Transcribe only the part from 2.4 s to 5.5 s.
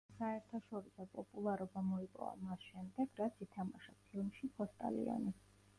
მას შემდეგ, რაც ითამაშა ფილმში „ფოსტალიონი“.